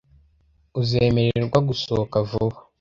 Uzemererwa 0.81 1.57
gusohoka 1.67 2.17
vuba. 2.29 2.57